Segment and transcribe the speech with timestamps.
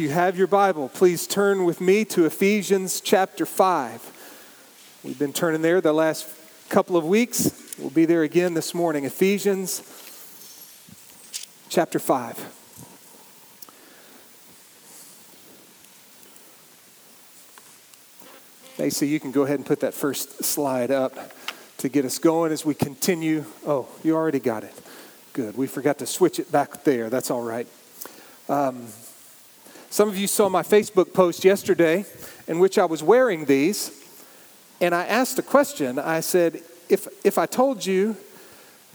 [0.00, 5.00] you have your Bible, please turn with me to Ephesians chapter 5.
[5.02, 6.28] We've been turning there the last
[6.68, 7.74] couple of weeks.
[7.80, 9.06] We'll be there again this morning.
[9.06, 9.80] Ephesians
[11.68, 12.36] chapter 5.
[18.78, 21.12] Macy, you can go ahead and put that first slide up
[21.78, 23.44] to get us going as we continue.
[23.66, 24.80] Oh, you already got it.
[25.32, 25.56] Good.
[25.56, 27.10] We forgot to switch it back there.
[27.10, 27.66] That's all right.
[28.48, 28.86] Um,
[29.90, 32.04] some of you saw my Facebook post yesterday
[32.46, 33.90] in which I was wearing these,
[34.82, 35.98] and I asked a question.
[35.98, 36.60] I said,
[36.90, 38.14] if, if I told you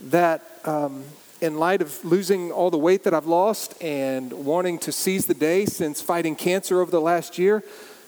[0.02, 1.02] that um,
[1.40, 5.34] in light of losing all the weight that I've lost and wanting to seize the
[5.34, 7.64] day since fighting cancer over the last year,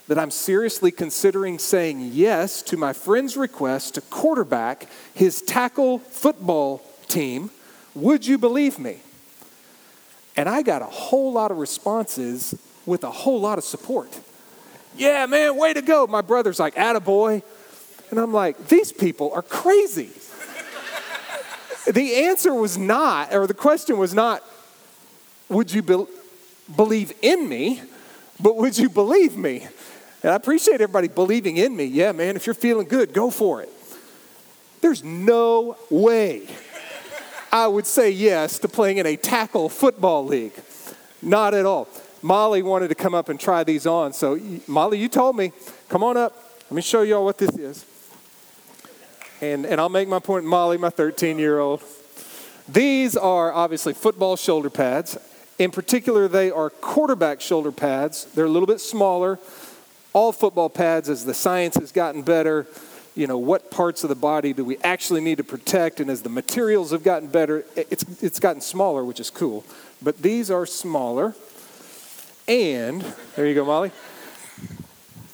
[0.07, 6.83] that I'm seriously considering saying yes to my friend's request to quarterback his tackle football
[7.09, 7.51] team,
[7.97, 9.01] would you believe me?
[10.37, 12.55] And I got a whole lot of responses
[12.87, 14.19] with a whole lot of support.
[14.97, 16.07] Yeah, man, way to go.
[16.07, 17.43] My brother's like, attaboy.
[18.11, 20.11] And I'm like, these people are crazy.
[21.87, 24.43] the answer was not, or the question was not,
[25.49, 26.07] would you be-
[26.75, 27.83] believe in me,
[28.41, 29.67] but would you believe me?
[30.23, 31.85] And I appreciate everybody believing in me.
[31.85, 33.71] Yeah, man, if you're feeling good, go for it.
[34.81, 36.49] There's no way
[37.53, 40.53] I would say yes to playing in a tackle football league.
[41.23, 41.89] Not at all.
[42.23, 44.13] Molly wanted to come up and try these on.
[44.13, 45.53] So, Molly, you told me,
[45.89, 46.35] come on up.
[46.71, 47.85] Let me show y'all what this is.
[49.41, 51.83] And, and I'll make my point, Molly, my 13 year old.
[52.69, 55.17] These are obviously football shoulder pads.
[55.59, 58.27] In particular, they are quarterback shoulder pads.
[58.35, 59.39] They're a little bit smaller.
[60.13, 62.67] All football pads, as the science has gotten better,
[63.15, 66.01] you know, what parts of the body do we actually need to protect?
[66.01, 69.65] And as the materials have gotten better, it's, it's gotten smaller, which is cool.
[70.03, 71.35] But these are smaller.
[72.49, 73.03] And,
[73.35, 73.91] there you go, Molly.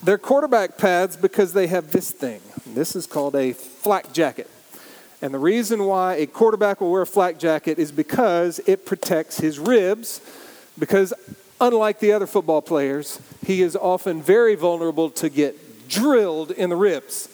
[0.03, 2.41] They're quarterback pads because they have this thing.
[2.67, 4.49] This is called a flak jacket.
[5.21, 9.39] And the reason why a quarterback will wear a flak jacket is because it protects
[9.39, 10.21] his ribs.
[10.79, 11.13] Because
[11.61, 16.77] unlike the other football players, he is often very vulnerable to get drilled in the
[16.77, 17.29] ribs,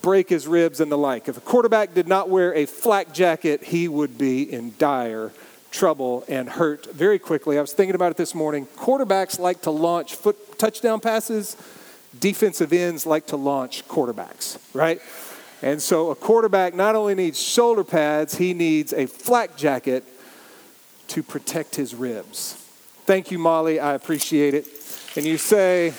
[0.00, 1.28] break his ribs and the like.
[1.28, 5.32] If a quarterback did not wear a flak jacket, he would be in dire
[5.70, 7.58] trouble and hurt very quickly.
[7.58, 8.66] I was thinking about it this morning.
[8.76, 11.56] Quarterbacks like to launch foot touchdown passes,
[12.18, 15.00] defensive ends like to launch quarterbacks, right?
[15.62, 20.04] And so a quarterback not only needs shoulder pads, he needs a flak jacket
[21.08, 22.54] to protect his ribs.
[23.04, 23.80] Thank you, Molly.
[23.80, 24.66] I appreciate it.
[25.16, 25.90] And you say,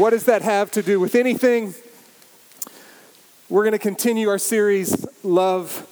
[0.00, 1.74] what does that have to do with anything?
[3.48, 5.83] We're going to continue our series, Love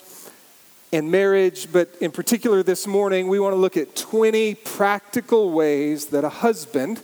[0.93, 6.07] and marriage, but in particular this morning, we want to look at 20 practical ways
[6.07, 7.01] that a husband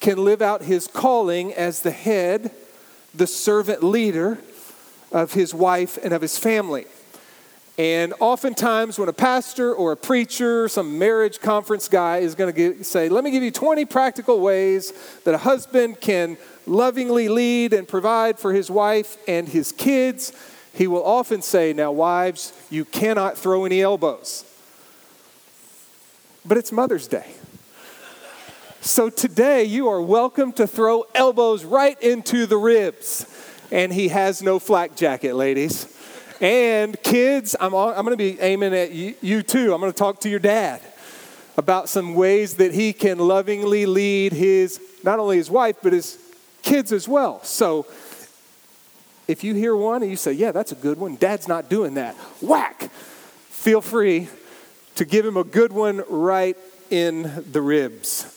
[0.00, 2.50] can live out his calling as the head,
[3.14, 4.38] the servant leader
[5.12, 6.84] of his wife and of his family.
[7.78, 12.82] And oftentimes, when a pastor or a preacher, some marriage conference guy is going to
[12.82, 14.92] say, Let me give you 20 practical ways
[15.24, 20.32] that a husband can lovingly lead and provide for his wife and his kids
[20.76, 24.44] he will often say, Now, wives, you cannot throw any elbows.
[26.44, 27.32] But it's Mother's Day.
[28.82, 33.26] So today, you are welcome to throw elbows right into the ribs.
[33.72, 35.92] And he has no flak jacket, ladies.
[36.40, 39.72] And kids, I'm, I'm going to be aiming at you, you too.
[39.72, 40.82] I'm going to talk to your dad
[41.56, 46.18] about some ways that he can lovingly lead his, not only his wife, but his
[46.62, 47.42] kids as well.
[47.42, 47.86] So,
[49.28, 51.94] if you hear one and you say, yeah, that's a good one, dad's not doing
[51.94, 52.90] that, whack,
[53.48, 54.28] feel free
[54.96, 56.56] to give him a good one right
[56.90, 58.32] in the ribs.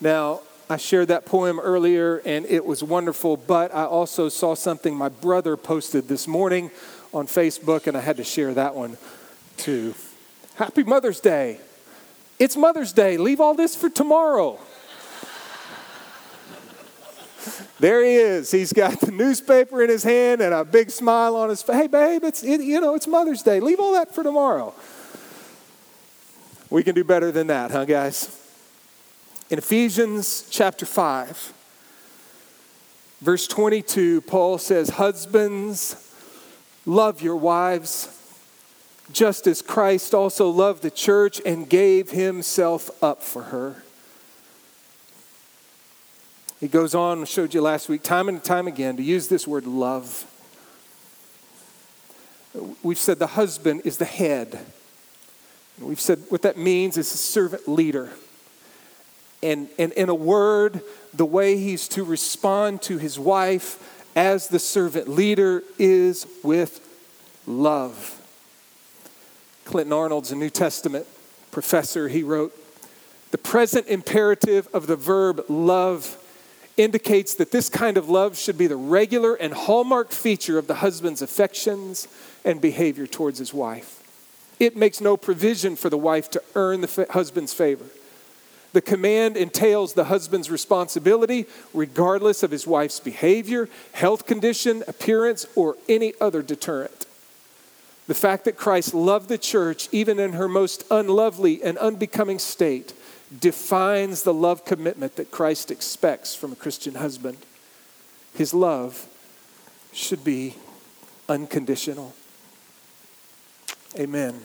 [0.00, 4.96] Now, I shared that poem earlier and it was wonderful, but I also saw something
[4.96, 6.70] my brother posted this morning
[7.12, 8.96] on Facebook and I had to share that one
[9.56, 9.94] too.
[10.56, 11.60] Happy Mother's Day.
[12.38, 13.16] It's Mother's Day.
[13.16, 14.58] Leave all this for tomorrow.
[17.80, 18.50] There he is.
[18.50, 21.76] He's got the newspaper in his hand and a big smile on his face.
[21.76, 23.60] Hey, babe, it's, it, you know, it's Mother's Day.
[23.60, 24.74] Leave all that for tomorrow.
[26.70, 28.38] We can do better than that, huh, guys?
[29.50, 31.52] In Ephesians chapter 5,
[33.20, 35.96] verse 22, Paul says, Husbands,
[36.86, 38.08] love your wives,
[39.12, 43.81] just as Christ also loved the church and gave himself up for her
[46.62, 49.66] he goes on, showed you last week, time and time again, to use this word
[49.66, 50.24] love.
[52.84, 54.60] We've said the husband is the head.
[55.80, 58.10] We've said what that means is a servant leader.
[59.42, 60.82] And, and in a word,
[61.12, 66.78] the way he's to respond to his wife as the servant leader is with
[67.44, 68.22] love.
[69.64, 71.08] Clinton Arnold's a New Testament
[71.50, 72.06] professor.
[72.06, 72.56] He wrote,
[73.32, 76.18] The present imperative of the verb love
[76.76, 80.76] indicates that this kind of love should be the regular and hallmark feature of the
[80.76, 82.08] husband's affections
[82.44, 83.98] and behavior towards his wife.
[84.58, 87.84] It makes no provision for the wife to earn the husband's favor.
[88.72, 95.76] The command entails the husband's responsibility, regardless of his wife's behavior, health condition, appearance, or
[95.88, 97.06] any other deterrent.
[98.06, 102.94] The fact that Christ loved the church, even in her most unlovely and unbecoming state,
[103.40, 107.38] defines the love commitment that Christ expects from a Christian husband.
[108.34, 109.06] His love
[109.92, 110.56] should be
[111.28, 112.14] unconditional.
[113.98, 114.40] Amen.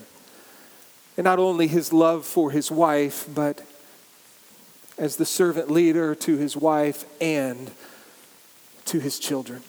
[1.16, 3.66] And not only his love for his wife, but
[4.98, 7.72] as the servant leader to his wife and
[8.86, 9.63] to his children.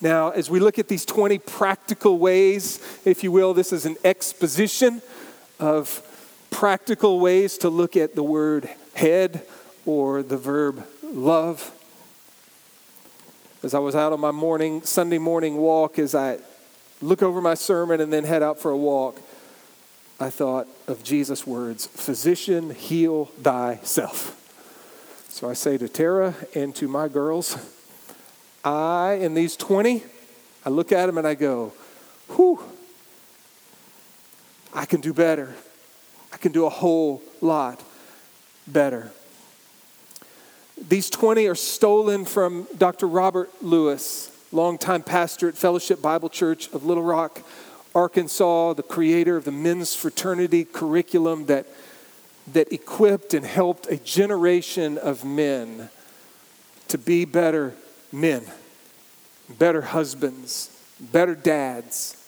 [0.00, 3.96] Now, as we look at these 20 practical ways, if you will, this is an
[4.04, 5.02] exposition
[5.58, 6.02] of
[6.54, 9.44] practical ways to look at the word head
[9.84, 11.72] or the verb love.
[13.64, 16.38] As I was out on my morning, Sunday morning walk, as I
[17.02, 19.20] look over my sermon and then head out for a walk,
[20.20, 24.40] I thought of Jesus' words Physician, heal thyself.
[25.30, 27.58] So I say to Tara and to my girls,
[28.64, 30.04] I, in these 20,
[30.64, 31.72] I look at them and I go,
[32.28, 32.62] whew,
[34.72, 35.52] I can do better.
[36.34, 37.80] I can do a whole lot
[38.66, 39.12] better.
[40.88, 43.06] These 20 are stolen from Dr.
[43.06, 47.40] Robert Lewis, longtime pastor at Fellowship Bible Church of Little Rock,
[47.94, 51.66] Arkansas, the creator of the men's fraternity curriculum that,
[52.52, 55.88] that equipped and helped a generation of men
[56.88, 57.74] to be better
[58.10, 58.42] men,
[59.48, 62.23] better husbands, better dads.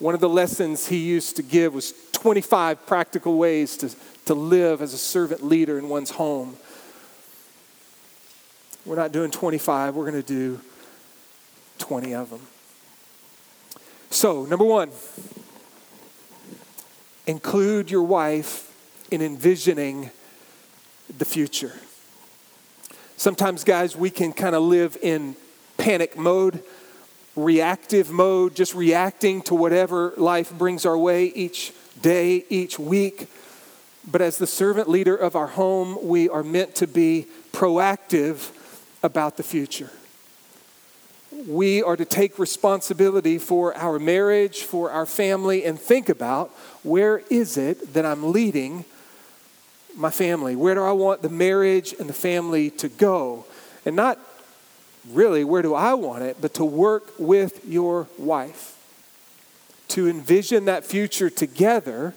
[0.00, 3.90] One of the lessons he used to give was 25 practical ways to,
[4.24, 6.56] to live as a servant leader in one's home.
[8.86, 10.58] We're not doing 25, we're going to do
[11.78, 12.40] 20 of them.
[14.08, 14.90] So, number one,
[17.26, 18.74] include your wife
[19.10, 20.10] in envisioning
[21.18, 21.74] the future.
[23.18, 25.36] Sometimes, guys, we can kind of live in
[25.76, 26.62] panic mode,
[27.42, 33.28] reactive mode, just reacting to whatever life brings our way each day, each week.
[34.10, 38.52] But as the servant leader of our home, we are meant to be proactive
[39.02, 39.90] about the future
[41.46, 46.50] we are to take responsibility for our marriage, for our family, and think about
[46.82, 48.84] where is it that I'm leading
[49.96, 50.56] my family?
[50.56, 53.46] Where do I want the marriage and the family to go?
[53.84, 54.18] And not
[55.08, 58.76] really where do I want it, but to work with your wife,
[59.88, 62.14] to envision that future together,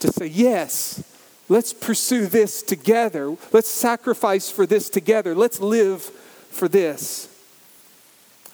[0.00, 1.02] to say, yes,
[1.48, 3.36] let's pursue this together.
[3.52, 5.34] Let's sacrifice for this together.
[5.34, 7.28] Let's live for this.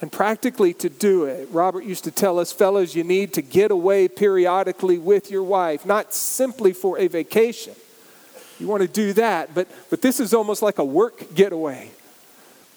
[0.00, 3.70] And practically to do it, Robert used to tell us, fellows, you need to get
[3.70, 7.74] away periodically with your wife, not simply for a vacation.
[8.58, 11.90] You want to do that, but, but this is almost like a work getaway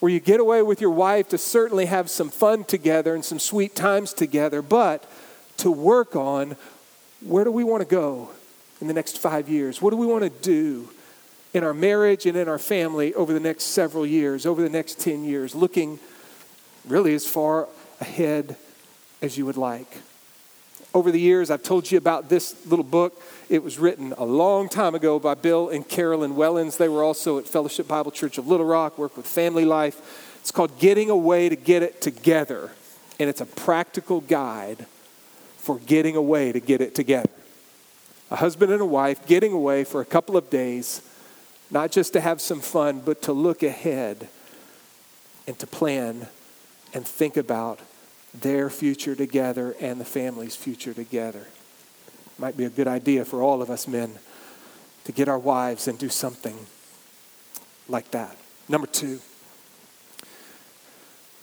[0.03, 3.39] where you get away with your wife to certainly have some fun together and some
[3.39, 5.09] sweet times together, but
[5.55, 6.57] to work on
[7.21, 8.29] where do we want to go
[8.81, 9.81] in the next five years?
[9.81, 10.89] What do we want to do
[11.53, 14.99] in our marriage and in our family over the next several years, over the next
[14.99, 15.99] 10 years, looking
[16.85, 17.69] really as far
[18.01, 18.57] ahead
[19.21, 19.99] as you would like.
[20.93, 23.19] Over the years, I've told you about this little book.
[23.49, 26.77] It was written a long time ago by Bill and Carolyn Wellons.
[26.77, 30.37] They were also at Fellowship Bible Church of Little Rock, work with family life.
[30.41, 32.69] It's called Getting Away to Get It Together,
[33.19, 34.85] and it's a practical guide
[35.57, 37.29] for getting away to get it together.
[38.29, 41.01] A husband and a wife getting away for a couple of days,
[41.71, 44.27] not just to have some fun, but to look ahead
[45.47, 46.27] and to plan
[46.93, 47.79] and think about
[48.33, 51.47] their future together and the family's future together.
[52.37, 54.17] Might be a good idea for all of us men
[55.03, 56.57] to get our wives and do something
[57.87, 58.35] like that.
[58.67, 59.19] Number two,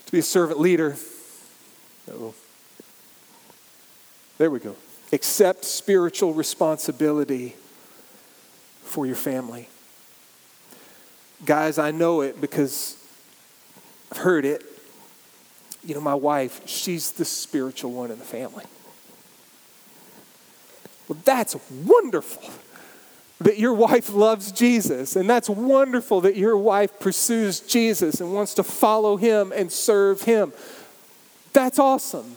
[0.07, 0.97] to be a servant leader.
[2.11, 2.35] oh
[4.39, 4.75] There we go.
[5.13, 7.55] Accept spiritual responsibility
[8.83, 9.69] for your family.
[11.45, 12.97] Guys, I know it because
[14.11, 14.65] I've heard it
[15.85, 18.65] you know, my wife, she's the spiritual one in the family.
[21.09, 22.53] Well, that's wonderful
[23.41, 28.55] that your wife loves Jesus, and that's wonderful that your wife pursues Jesus and wants
[28.55, 30.53] to follow him and serve him.
[31.53, 32.37] That's awesome.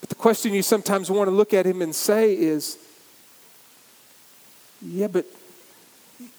[0.00, 2.78] But the question you sometimes want to look at him and say is,
[4.80, 5.26] yeah, but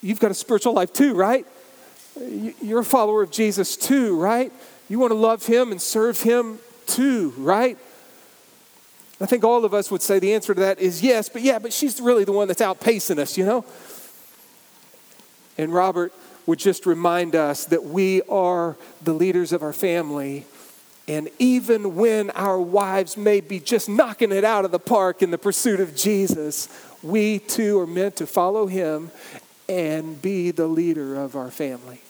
[0.02, 1.46] you've got a spiritual life too, right?
[2.62, 4.54] You're a follower of Jesus too, right?
[4.90, 7.78] You want to love him and serve him too, right?
[9.20, 11.60] I think all of us would say the answer to that is yes, but yeah,
[11.60, 13.66] but she's really the one that's outpacing us, you know?
[15.58, 16.14] And Robert
[16.46, 20.46] would just remind us that we are the leaders of our family.
[21.08, 25.32] And even when our wives may be just knocking it out of the park in
[25.32, 26.70] the pursuit of Jesus,
[27.02, 29.12] we too are meant to follow him
[29.68, 32.02] and be the leader of our family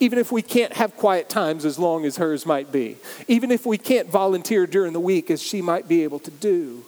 [0.00, 2.96] even if we can't have quiet times as long as hers might be,
[3.28, 6.84] even if we can't volunteer during the week as she might be able to do.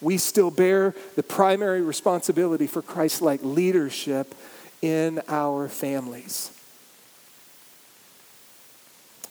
[0.00, 4.34] We still bear the primary responsibility for Christ like leadership
[4.80, 6.52] in our families.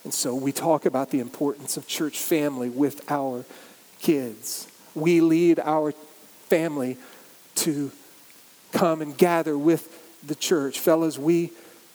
[0.04, 3.44] And so we talk about the importance of church family with our
[4.00, 4.68] kids.
[4.94, 5.94] We lead our
[6.48, 6.98] family
[7.56, 7.92] to
[8.72, 10.80] come and gather with the church.
[10.80, 11.52] Fellas, we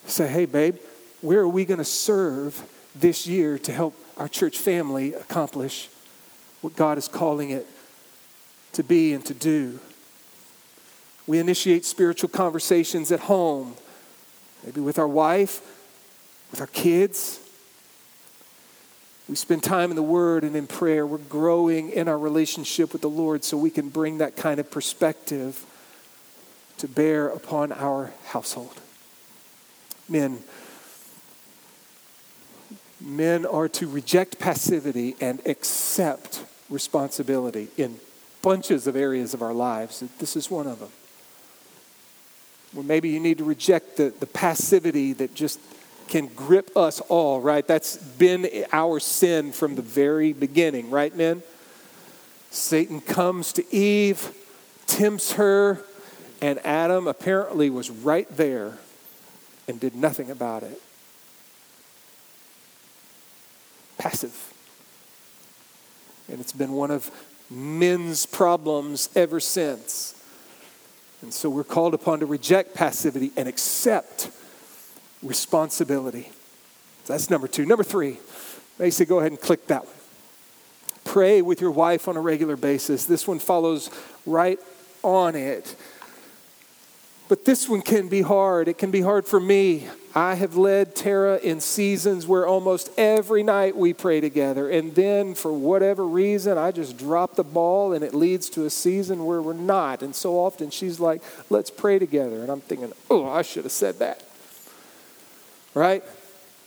[0.06, 0.76] say, hey, babe,
[1.20, 2.62] where are we going to serve
[2.94, 5.88] this year to help our church family accomplish
[6.60, 7.66] what God is calling it
[8.72, 9.78] to be and to do?
[11.26, 13.76] We initiate spiritual conversations at home,
[14.64, 15.60] maybe with our wife,
[16.50, 17.38] with our kids.
[19.28, 21.06] We spend time in the Word and in prayer.
[21.06, 24.70] We're growing in our relationship with the Lord so we can bring that kind of
[24.70, 25.64] perspective
[26.82, 28.80] to bear upon our household.
[30.08, 30.40] Men,
[33.00, 38.00] men are to reject passivity and accept responsibility in
[38.42, 40.02] bunches of areas of our lives.
[40.18, 40.88] This is one of them.
[42.74, 45.60] Well, maybe you need to reject the, the passivity that just
[46.08, 47.64] can grip us all, right?
[47.64, 51.44] That's been our sin from the very beginning, right, men?
[52.50, 54.34] Satan comes to Eve,
[54.88, 55.84] tempts her,
[56.42, 58.76] and Adam apparently was right there
[59.68, 60.82] and did nothing about it.
[63.96, 64.52] Passive.
[66.28, 67.12] And it's been one of
[67.48, 70.20] men's problems ever since.
[71.22, 74.28] And so we're called upon to reject passivity and accept
[75.22, 76.32] responsibility.
[77.04, 77.64] So that's number two.
[77.64, 78.18] Number three,
[78.80, 79.94] Macy, go ahead and click that one.
[81.04, 83.06] Pray with your wife on a regular basis.
[83.06, 83.90] This one follows
[84.26, 84.58] right
[85.04, 85.76] on it.
[87.28, 88.68] But this one can be hard.
[88.68, 89.88] It can be hard for me.
[90.14, 94.68] I have led Tara in seasons where almost every night we pray together.
[94.68, 98.70] And then, for whatever reason, I just drop the ball and it leads to a
[98.70, 100.02] season where we're not.
[100.02, 102.42] And so often she's like, let's pray together.
[102.42, 104.22] And I'm thinking, oh, I should have said that.
[105.74, 106.04] Right?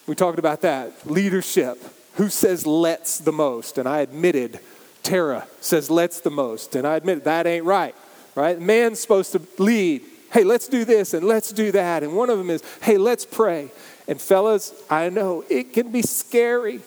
[0.07, 1.05] We talked about that.
[1.05, 1.77] Leadership.
[2.15, 3.77] Who says let's the most?
[3.77, 4.59] And I admitted,
[5.03, 6.75] Tara says let's the most.
[6.75, 7.93] And I admit that ain't right.
[8.33, 8.59] Right?
[8.59, 10.01] Man's supposed to lead
[10.31, 12.03] hey, let's do this and let's do that.
[12.03, 13.71] And one of them is, hey, let's pray.
[14.07, 16.81] And fellas, I know it can be scary.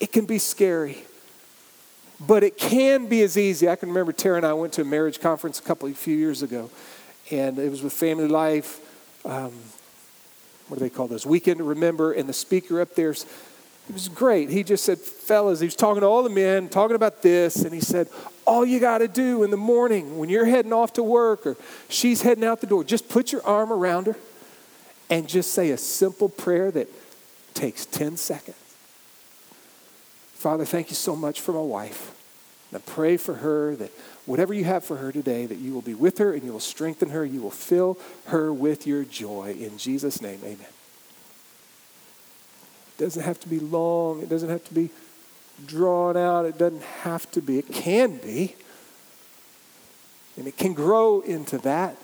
[0.00, 0.98] It can be scary.
[2.20, 3.68] But it can be as easy.
[3.68, 6.16] I can remember Tara and I went to a marriage conference a couple of few
[6.16, 6.68] years ago,
[7.30, 8.80] and it was with Family Life.
[9.24, 9.52] Um,
[10.68, 11.24] what do they call those?
[11.24, 12.12] Weekend to Remember.
[12.12, 13.14] And the speaker up there
[13.88, 14.50] it was great.
[14.50, 17.72] He just said, fellas, he was talking to all the men, talking about this, and
[17.72, 18.08] he said,
[18.46, 21.56] all you got to do in the morning when you're heading off to work or
[21.88, 24.16] she's heading out the door, just put your arm around her
[25.10, 26.88] and just say a simple prayer that
[27.54, 28.56] takes 10 seconds.
[30.34, 32.14] Father, thank you so much for my wife.
[32.70, 33.90] And I pray for her that
[34.26, 36.60] whatever you have for her today, that you will be with her and you will
[36.60, 37.24] strengthen her.
[37.24, 39.56] You will fill her with your joy.
[39.58, 40.66] In Jesus' name, amen.
[42.98, 44.22] It doesn't have to be long.
[44.22, 44.90] It doesn't have to be
[45.66, 46.46] drawn out.
[46.46, 47.58] It doesn't have to be.
[47.58, 48.56] It can be.
[50.36, 51.96] And it can grow into that.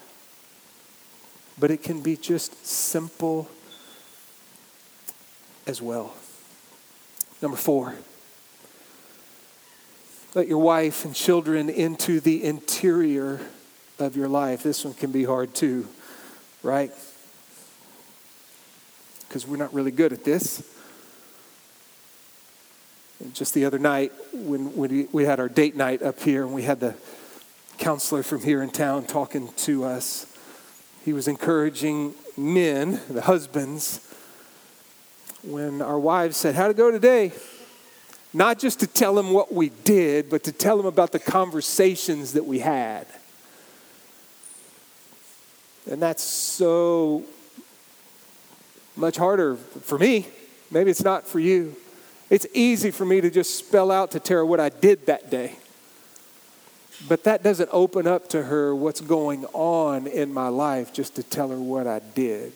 [1.59, 3.49] But it can be just simple
[5.67, 6.15] as well.
[7.43, 7.95] Number four,
[10.35, 13.41] let your wife and children into the interior
[13.99, 14.63] of your life.
[14.63, 15.89] This one can be hard too,
[16.63, 16.93] right?
[19.29, 20.74] Because we're not really good at this
[23.35, 26.62] just the other night when, when we had our date night up here and we
[26.62, 26.95] had the
[27.79, 30.26] counselor from here in town talking to us,
[31.05, 34.00] he was encouraging men, the husbands,
[35.43, 37.33] when our wives said, How'd it go today?
[38.35, 42.33] not just to tell them what we did, but to tell them about the conversations
[42.33, 43.07] that we had.
[45.88, 47.23] And that's so
[48.97, 50.26] much harder for me.
[50.71, 51.76] Maybe it's not for you.
[52.35, 55.55] It's easy for me to just spell out to Tara what I did that day.
[57.07, 61.23] But that doesn't open up to her what's going on in my life just to
[61.23, 62.53] tell her what I did.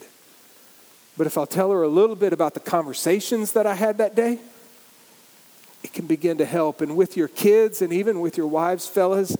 [1.16, 4.16] But if I'll tell her a little bit about the conversations that I had that
[4.16, 4.40] day,
[5.84, 6.80] it can begin to help.
[6.80, 9.36] And with your kids and even with your wives, fellas,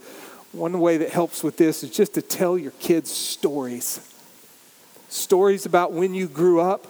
[0.53, 4.09] one way that helps with this is just to tell your kids stories.
[5.09, 6.87] Stories about when you grew up,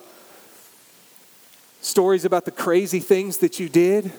[1.82, 4.12] stories about the crazy things that you did,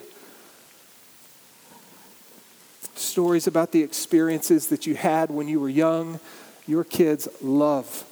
[2.95, 6.21] stories about the experiences that you had when you were young.
[6.67, 8.05] Your kids love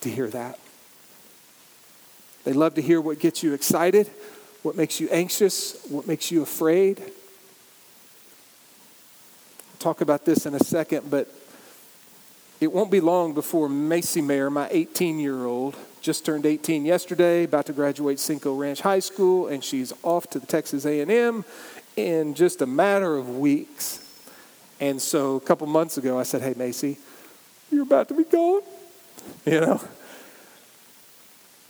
[0.00, 0.58] to hear that.
[2.44, 4.08] They love to hear what gets you excited,
[4.62, 7.00] what makes you anxious, what makes you afraid.
[7.00, 7.10] I'll
[9.80, 11.28] talk about this in a second, but
[12.60, 17.42] it won't be long before Macy Mayer, my 18 year old, just turned 18 yesterday,
[17.42, 21.44] about to graduate Cinco Ranch High School, and she's off to the Texas A&M
[21.96, 23.98] in just a matter of weeks.
[24.78, 26.98] And so a couple months ago, I said, Hey, Macy,
[27.72, 28.62] you're about to be gone.
[29.44, 29.80] You know?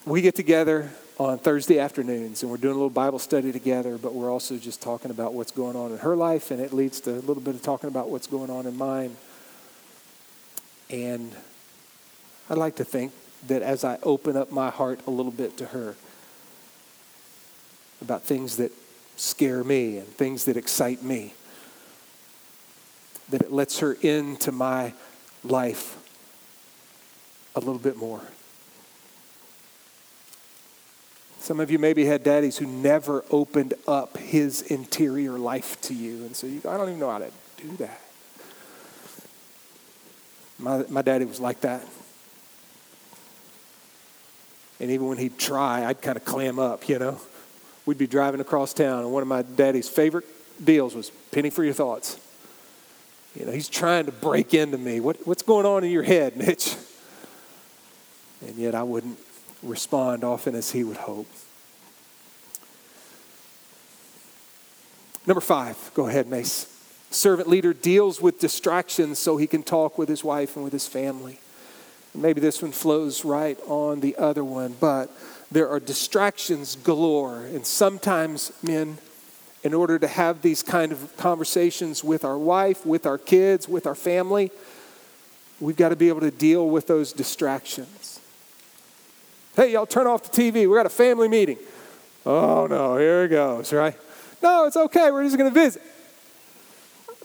[0.05, 4.13] We get together on Thursday afternoons and we're doing a little Bible study together, but
[4.13, 7.13] we're also just talking about what's going on in her life, and it leads to
[7.13, 9.17] a little bit of talking about what's going on in mine.
[10.91, 11.33] And
[12.51, 13.13] I'd like to think
[13.47, 15.95] that as I open up my heart a little bit to her
[18.01, 18.73] about things that
[19.17, 21.35] scare me and things that excite me,
[23.31, 24.93] that it lets her into my
[25.43, 25.97] life
[27.55, 28.23] a little bit more.
[31.41, 36.25] Some of you maybe had daddies who never opened up his interior life to you.
[36.25, 38.01] And so you go, I don't even know how to do that.
[40.59, 41.87] My, my daddy was like that.
[44.87, 47.19] And even when he'd try, I'd kind of clam up, you know
[47.87, 50.27] we'd be driving across town, and one of my daddy's favorite
[50.63, 52.21] deals was penny for your thoughts.
[53.39, 54.99] You know, he's trying to break into me.
[55.01, 56.75] What, what's going on in your head, Mitch?
[58.47, 59.19] And yet I wouldn't
[59.63, 61.29] respond often as he would hope.
[65.27, 66.73] Number five, go ahead, Mace.
[67.11, 70.87] Servant leader deals with distractions so he can talk with his wife and with his
[70.87, 71.39] family.
[72.17, 75.11] Maybe this one flows right on the other one, but
[75.53, 77.43] there are distractions galore.
[77.43, 78.99] And sometimes, men,
[79.63, 83.87] in order to have these kind of conversations with our wife, with our kids, with
[83.87, 84.51] our family,
[85.61, 88.21] we've got to be able to deal with those distractions.
[89.55, 90.69] Hey, y'all, turn off the TV.
[90.69, 91.59] We got a family meeting.
[92.25, 93.97] Oh, no, here it goes, right?
[94.43, 95.11] No, it's okay.
[95.11, 95.83] We're just going to visit.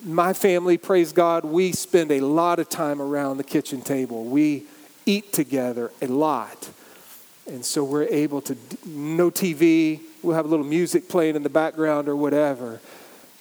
[0.04, 4.23] My family, praise God, we spend a lot of time around the kitchen table.
[4.23, 4.65] We
[5.06, 6.70] eat together a lot.
[7.48, 11.50] And so we're able to, no TV, we'll have a little music playing in the
[11.50, 12.80] background or whatever.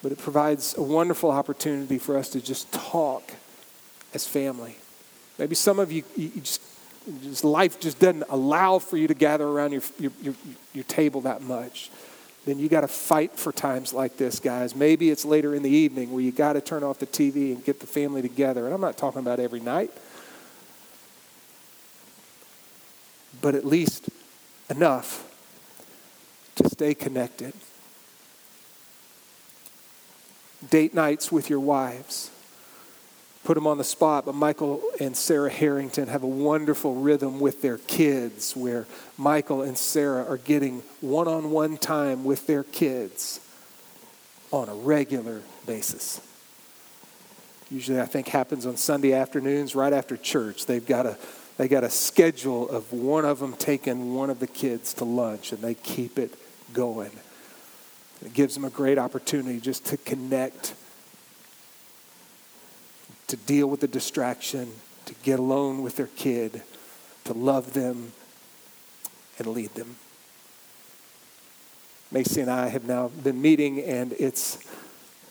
[0.01, 3.31] But it provides a wonderful opportunity for us to just talk
[4.13, 4.75] as family.
[5.37, 6.61] Maybe some of you, you just,
[7.23, 10.33] just life just doesn't allow for you to gather around your, your, your,
[10.73, 11.89] your table that much.
[12.45, 14.75] Then you got to fight for times like this, guys.
[14.75, 17.63] Maybe it's later in the evening where you got to turn off the TV and
[17.63, 18.65] get the family together.
[18.65, 19.91] And I'm not talking about every night.
[23.41, 24.09] But at least
[24.69, 25.27] enough
[26.55, 27.53] to stay connected.
[30.69, 32.29] Date nights with your wives.
[33.43, 37.63] Put them on the spot, but Michael and Sarah Harrington have a wonderful rhythm with
[37.63, 38.85] their kids where
[39.17, 43.39] Michael and Sarah are getting one on one time with their kids
[44.51, 46.21] on a regular basis.
[47.71, 50.67] Usually, I think, happens on Sunday afternoons right after church.
[50.67, 51.17] They've got a
[51.57, 55.51] they got a schedule of one of them taking one of the kids to lunch,
[55.51, 56.33] and they keep it
[56.73, 57.11] going.
[58.25, 60.73] It gives them a great opportunity just to connect,
[63.27, 64.71] to deal with the distraction,
[65.05, 66.61] to get alone with their kid,
[67.25, 68.13] to love them,
[69.37, 69.95] and lead them.
[72.11, 74.59] Macy and I have now been meeting, and it's,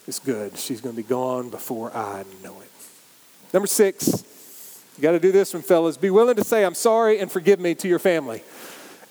[0.07, 0.57] it's good.
[0.57, 2.71] She's going to be gone before I know it.
[3.53, 4.25] Number six,
[4.97, 5.97] you got to do this one, fellas.
[5.97, 8.43] Be willing to say, I'm sorry and forgive me to your family.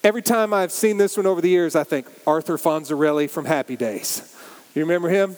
[0.03, 3.75] Every time I've seen this one over the years, I think Arthur Fonzarelli from Happy
[3.75, 4.35] Days.
[4.75, 5.35] You remember him?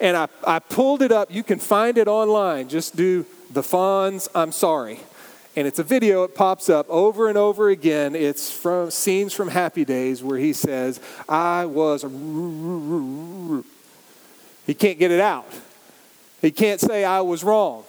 [0.00, 1.30] And I, I pulled it up.
[1.30, 2.68] You can find it online.
[2.68, 5.00] Just do the Fonz, I'm sorry.
[5.56, 8.14] And it's a video, it pops up over and over again.
[8.14, 12.02] It's from scenes from Happy Days where he says, I was.
[14.66, 15.52] He can't get it out.
[16.40, 17.84] He can't say, I was wrong.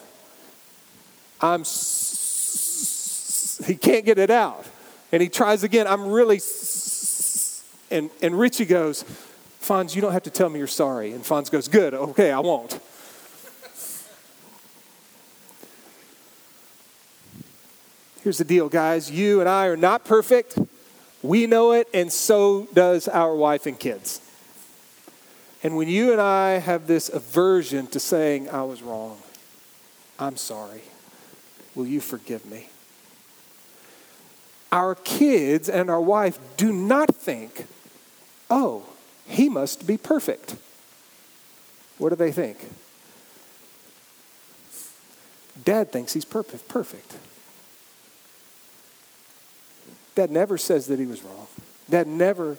[1.41, 1.63] I'm.
[3.65, 4.65] He can't get it out.
[5.12, 6.39] And he tries again, I'm really.
[7.89, 9.04] And, and Richie goes,
[9.62, 11.12] Fonz, you don't have to tell me you're sorry.
[11.12, 12.80] And Fonz goes, Good, okay, I won't.
[18.23, 19.10] Here's the deal, guys.
[19.10, 20.58] You and I are not perfect.
[21.23, 24.21] We know it, and so does our wife and kids.
[25.63, 29.17] And when you and I have this aversion to saying, I was wrong,
[30.19, 30.82] I'm sorry,
[31.75, 32.69] will you forgive me?
[34.71, 37.65] Our kids and our wife do not think,
[38.49, 38.84] oh,
[39.25, 40.55] he must be perfect.
[41.97, 42.57] What do they think?
[45.63, 47.17] Dad thinks he's perfect.
[50.15, 51.47] Dad never says that he was wrong.
[51.89, 52.57] Dad never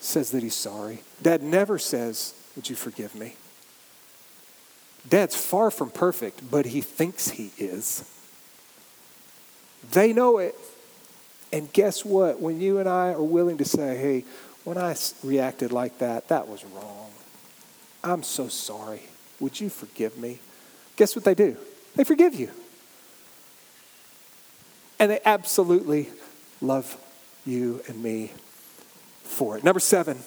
[0.00, 1.02] says that he's sorry.
[1.20, 3.36] Dad never says, Would you forgive me?
[5.08, 8.08] Dad's far from perfect, but he thinks he is.
[9.90, 10.54] They know it.
[11.52, 12.40] And guess what?
[12.40, 14.24] When you and I are willing to say, Hey,
[14.64, 17.10] when I reacted like that, that was wrong.
[18.04, 19.02] I'm so sorry.
[19.40, 20.38] Would you forgive me?
[20.96, 21.56] Guess what they do?
[21.96, 22.50] They forgive you.
[24.98, 26.10] And they absolutely
[26.60, 26.96] love
[27.44, 28.30] you and me
[29.24, 29.64] for it.
[29.64, 30.18] Number seven,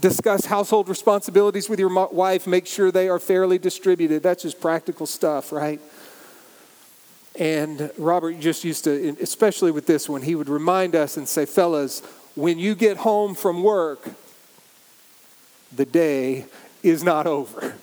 [0.00, 2.46] discuss household responsibilities with your wife.
[2.46, 4.22] Make sure they are fairly distributed.
[4.22, 5.80] That's just practical stuff, right?
[7.38, 11.46] And Robert just used to, especially with this one, he would remind us and say,
[11.46, 12.00] fellas,
[12.34, 14.08] when you get home from work,
[15.74, 16.46] the day
[16.82, 17.74] is not over.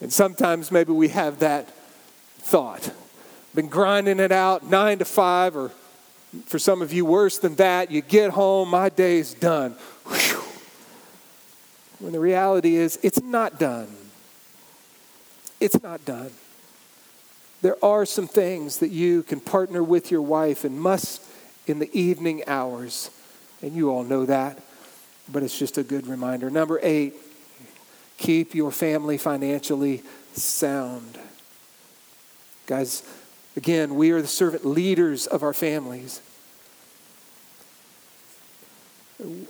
[0.00, 1.68] And sometimes maybe we have that
[2.38, 2.92] thought.
[3.54, 5.70] Been grinding it out nine to five or
[6.46, 7.90] for some of you, worse than that.
[7.90, 9.76] You get home, my day's done.
[10.06, 10.42] Whew.
[12.00, 13.88] When the reality is, it's not done.
[15.60, 16.30] It's not done.
[17.64, 21.22] There are some things that you can partner with your wife and must
[21.66, 23.10] in the evening hours.
[23.62, 24.60] And you all know that,
[25.32, 26.50] but it's just a good reminder.
[26.50, 27.14] Number eight,
[28.18, 30.02] keep your family financially
[30.34, 31.18] sound.
[32.66, 33.02] Guys,
[33.56, 36.20] Again, we are the servant leaders of our families.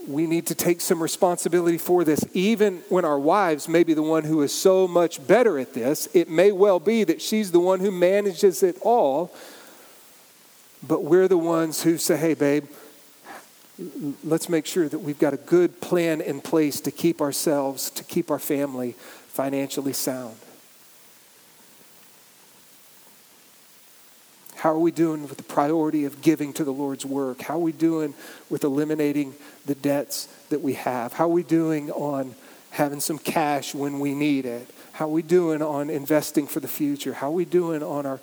[0.07, 2.25] We need to take some responsibility for this.
[2.33, 6.09] Even when our wives may be the one who is so much better at this,
[6.15, 9.35] it may well be that she's the one who manages it all.
[10.87, 12.67] But we're the ones who say, hey, babe,
[14.23, 18.05] let's make sure that we've got a good plan in place to keep ourselves, to
[18.05, 18.93] keep our family
[19.29, 20.37] financially sound.
[24.65, 27.43] How are we doing with the priority of giving to the Lord's work?
[27.43, 28.15] How are we doing
[28.49, 29.35] with eliminating
[29.67, 31.13] the debts that we have?
[31.13, 32.35] How are we doing on
[32.71, 34.67] having some cash when we need it?
[34.93, 37.13] How are we doing on investing for the future?
[37.13, 38.21] How are we doing on our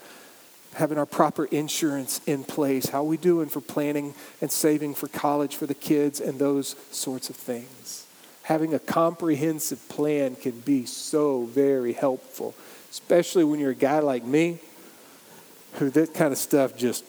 [0.73, 2.89] having our proper insurance in place?
[2.89, 6.75] How are we doing for planning and saving for college for the kids and those
[6.89, 8.07] sorts of things?
[8.41, 12.55] Having a comprehensive plan can be so very helpful,
[12.89, 14.57] especially when you're a guy like me
[15.73, 17.03] who that kind of stuff just,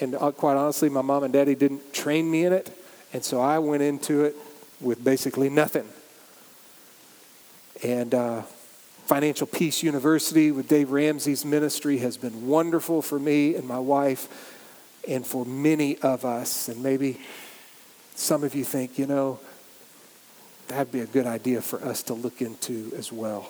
[0.00, 2.76] and uh, quite honestly, my mom and daddy didn't train me in it.
[3.12, 4.36] And so I went into it
[4.80, 5.88] with basically nothing.
[7.82, 8.42] And uh,
[9.06, 14.28] Financial Peace University with Dave Ramsey's ministry has been wonderful for me and my wife
[15.08, 16.68] and for many of us.
[16.68, 17.20] And maybe
[18.14, 19.38] some of you think, you know,
[20.68, 23.48] that'd be a good idea for us to look into as well.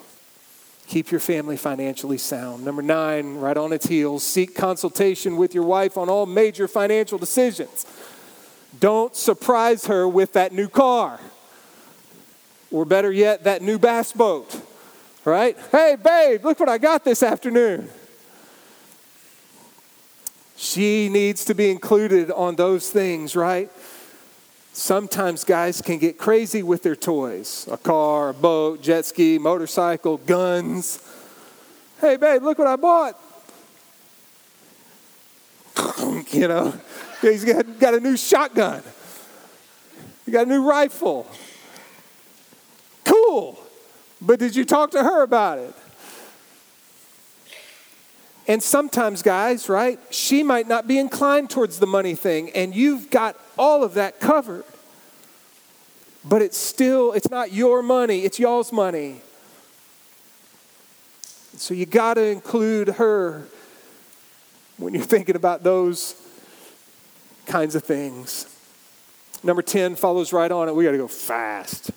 [0.89, 2.65] Keep your family financially sound.
[2.65, 7.19] Number nine, right on its heels, seek consultation with your wife on all major financial
[7.19, 7.85] decisions.
[8.79, 11.19] Don't surprise her with that new car,
[12.71, 14.61] or better yet, that new bass boat,
[15.25, 15.57] right?
[15.73, 17.89] Hey, babe, look what I got this afternoon.
[20.57, 23.71] She needs to be included on those things, right?
[24.79, 30.19] Sometimes guys can get crazy with their toys a car, a boat, jet ski, motorcycle,
[30.19, 31.01] guns.
[31.99, 33.19] Hey, babe, look what I bought.
[36.31, 36.75] you know,
[37.23, 38.83] he's got, got a new shotgun,
[40.27, 41.27] he got a new rifle.
[43.03, 43.59] Cool.
[44.21, 45.75] But did you talk to her about it?
[48.49, 53.11] And sometimes, guys, right, she might not be inclined towards the money thing, and you've
[53.11, 54.65] got all of that covered.
[56.25, 59.21] But it's still, it's not your money, it's y'all's money.
[61.57, 63.49] So you got to include her
[64.77, 66.15] when you're thinking about those
[67.47, 68.53] kinds of things.
[69.43, 70.75] Number 10 follows right on it.
[70.75, 71.91] We got to go fast.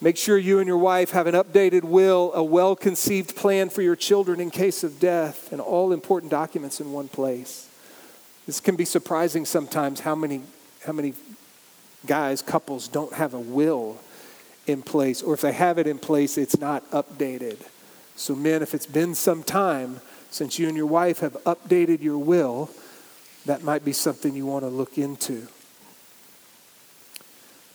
[0.00, 3.82] Make sure you and your wife have an updated will, a well conceived plan for
[3.82, 7.68] your children in case of death, and all important documents in one place.
[8.46, 10.42] This can be surprising sometimes how many,
[10.86, 11.14] how many
[12.06, 13.98] guys, couples don't have a will
[14.66, 17.58] in place, or if they have it in place, it's not updated.
[18.14, 22.18] So, men, if it's been some time since you and your wife have updated your
[22.18, 22.70] will,
[23.46, 25.48] that might be something you want to look into.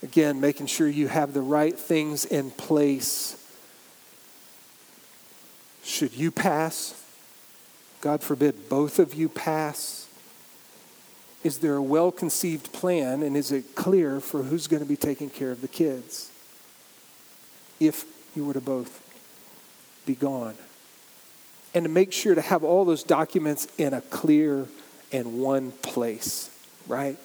[0.03, 3.39] Again, making sure you have the right things in place.
[5.81, 7.01] Should you pass,
[8.01, 10.09] God forbid both of you pass,
[11.41, 14.97] is there a well conceived plan and is it clear for who's going to be
[14.97, 16.29] taking care of the kids
[17.79, 18.03] if
[18.35, 19.01] you were to both
[20.05, 20.55] be gone?
[21.73, 24.67] And to make sure to have all those documents in a clear
[25.13, 26.49] and one place,
[26.89, 27.17] right?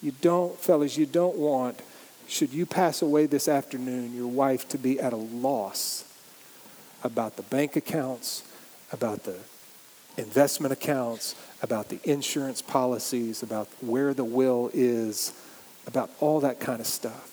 [0.00, 1.80] You don't, fellas, you don't want
[2.26, 6.04] should you pass away this afternoon, your wife to be at a loss
[7.02, 8.42] about the bank accounts,
[8.92, 9.36] about the
[10.16, 15.32] investment accounts, about the insurance policies, about where the will is,
[15.86, 17.30] about all that kind of stuff.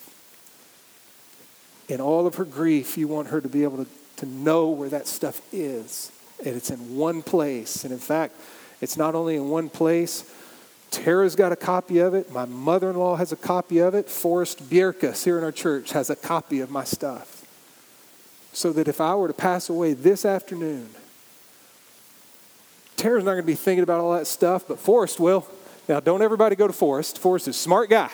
[1.87, 4.89] In all of her grief, you want her to be able to, to know where
[4.89, 6.11] that stuff is.
[6.45, 7.83] And it's in one place.
[7.83, 8.35] And in fact,
[8.81, 10.23] it's not only in one place,
[10.91, 12.31] Tara's got a copy of it.
[12.31, 14.09] My mother in law has a copy of it.
[14.09, 17.45] Forrest Bierkus here in our church has a copy of my stuff.
[18.53, 20.89] So that if I were to pass away this afternoon,
[22.97, 25.47] Tara's not going to be thinking about all that stuff, but Forrest will.
[25.87, 27.17] Now, don't everybody go to Forrest.
[27.19, 28.11] Forrest is a smart guy,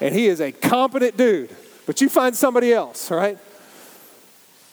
[0.00, 1.54] and he is a competent dude.
[1.86, 3.38] But you find somebody else, right?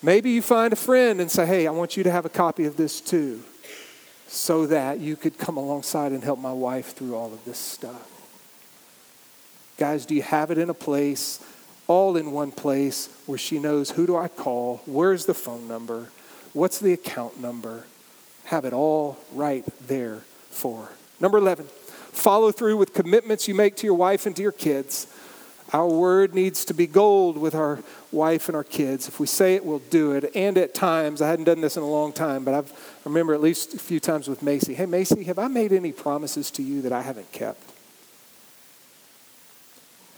[0.02, 2.66] Maybe you find a friend and say, hey, I want you to have a copy
[2.66, 3.44] of this too
[4.34, 8.10] so that you could come alongside and help my wife through all of this stuff.
[9.78, 11.40] Guys, do you have it in a place,
[11.86, 14.82] all in one place, where she knows who do I call?
[14.88, 16.10] Where's the phone number?
[16.52, 17.86] What's the account number?
[18.46, 20.90] Have it all right there for.
[21.20, 25.06] Number 11, follow through with commitments you make to your wife and to your kids.
[25.72, 27.80] Our word needs to be gold with our
[28.12, 29.08] wife and our kids.
[29.08, 30.32] If we say it, we'll do it.
[30.36, 33.42] And at times, I hadn't done this in a long time, but I've, remember at
[33.42, 34.74] least a few times with Macy.
[34.74, 37.72] Hey, Macy, have I made any promises to you that I haven't kept?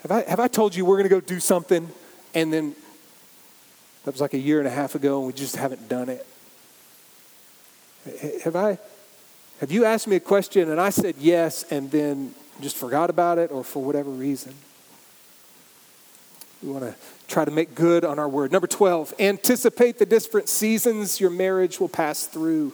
[0.03, 1.89] Have I, have I told you we're going to go do something
[2.35, 2.75] and then
[4.03, 6.27] that was like a year and a half ago and we just haven't done it?
[8.43, 8.77] Have I?
[9.61, 13.39] Have you asked me a question and I said yes and then just forgot about
[13.39, 14.53] it or for whatever reason?
[16.65, 16.95] We want to
[17.27, 18.51] try to make good on our word.
[18.51, 22.73] Number 12, anticipate the different seasons your marriage will pass through.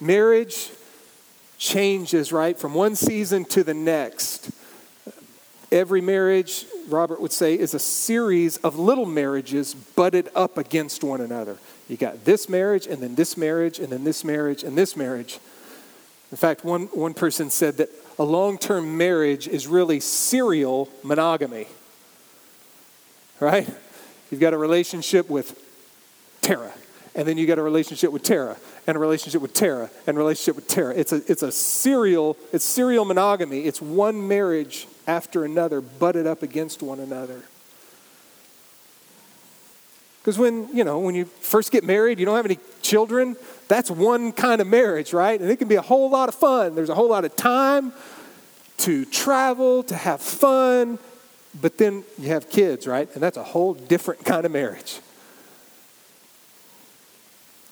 [0.00, 0.70] Marriage
[1.58, 4.52] changes, right, from one season to the next.
[5.72, 11.20] Every marriage, Robert would say, is a series of little marriages butted up against one
[11.20, 11.56] another.
[11.88, 15.40] You got this marriage, and then this marriage, and then this marriage, and this marriage.
[16.30, 21.66] In fact, one, one person said that a long term marriage is really serial monogamy
[23.40, 23.68] right?
[24.30, 25.58] You've got a relationship with
[26.42, 26.72] Tara,
[27.14, 30.18] and then you got a relationship with Tara, and a relationship with Tara, and a
[30.18, 30.94] relationship with Tara.
[30.94, 33.60] It's a, it's a serial, it's serial monogamy.
[33.62, 37.42] It's one marriage after another, butted up against one another.
[40.20, 43.34] Because when, you know, when you first get married, you don't have any children,
[43.66, 45.40] that's one kind of marriage, right?
[45.40, 46.74] And it can be a whole lot of fun.
[46.74, 47.92] There's a whole lot of time
[48.78, 50.98] to travel, to have fun,
[51.60, 53.08] but then you have kids, right?
[53.14, 55.00] And that's a whole different kind of marriage.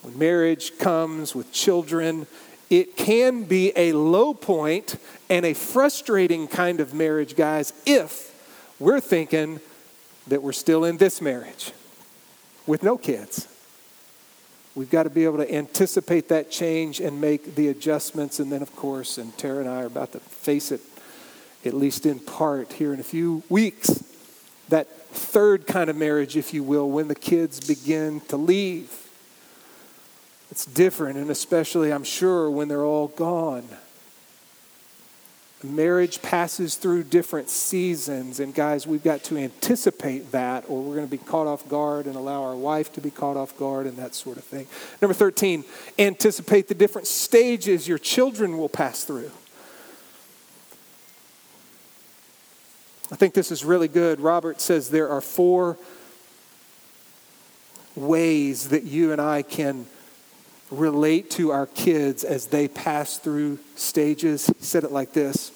[0.02, 2.26] When marriage comes with children,
[2.70, 4.96] it can be a low point
[5.28, 8.32] and a frustrating kind of marriage, guys, if
[8.78, 9.60] we're thinking
[10.28, 11.72] that we're still in this marriage
[12.66, 13.48] with no kids.
[14.74, 18.40] We've got to be able to anticipate that change and make the adjustments.
[18.40, 20.80] And then, of course, and Tara and I are about to face it
[21.64, 24.02] at least in part, here in a few weeks.
[24.68, 28.92] That third kind of marriage, if you will, when the kids begin to leave.
[30.50, 33.68] It's different, and especially, I'm sure, when they're all gone.
[35.62, 41.06] Marriage passes through different seasons, and guys, we've got to anticipate that, or we're going
[41.06, 43.96] to be caught off guard and allow our wife to be caught off guard and
[43.96, 44.66] that sort of thing.
[45.00, 45.64] Number 13,
[45.98, 49.30] anticipate the different stages your children will pass through.
[53.10, 54.20] I think this is really good.
[54.20, 55.76] Robert says there are four
[57.94, 59.86] ways that you and I can
[60.70, 64.48] relate to our kids as they pass through stages.
[64.48, 65.52] He said it like this